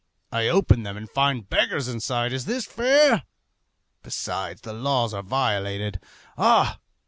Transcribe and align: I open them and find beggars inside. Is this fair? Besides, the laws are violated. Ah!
I 0.31 0.47
open 0.47 0.81
them 0.81 0.97
and 0.97 1.07
find 1.07 1.47
beggars 1.47 1.87
inside. 1.87 2.33
Is 2.33 2.45
this 2.45 2.65
fair? 2.65 3.21
Besides, 4.01 4.61
the 4.61 4.73
laws 4.73 5.13
are 5.13 5.21
violated. 5.21 5.99
Ah! 6.39 6.79